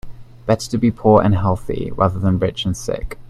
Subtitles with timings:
[0.47, 3.19] Better to be poor and healthy rather than rich and sick.